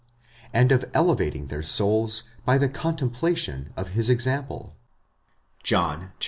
[0.51, 4.75] and of elevating their souls by the contemplation of his example
[5.61, 6.11] (John xiv.